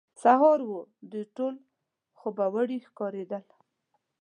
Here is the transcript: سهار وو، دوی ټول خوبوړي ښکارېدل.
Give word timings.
سهار 0.21 0.59
وو، 0.67 0.79
دوی 1.11 1.25
ټول 1.35 1.55
خوبوړي 2.19 2.77
ښکارېدل. 2.87 3.43